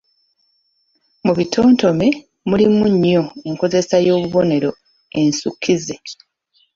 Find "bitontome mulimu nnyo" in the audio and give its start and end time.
1.37-3.23